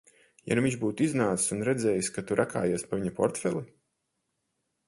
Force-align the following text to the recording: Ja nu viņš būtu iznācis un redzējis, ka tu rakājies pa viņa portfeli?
Ja 0.51 0.55
nu 0.59 0.63
viņš 0.65 0.77
būtu 0.83 1.05
iznācis 1.07 1.53
un 1.57 1.61
redzējis, 1.69 2.11
ka 2.17 2.25
tu 2.31 2.39
rakājies 2.41 2.89
pa 2.89 3.01
viņa 3.03 3.15
portfeli? 3.21 3.63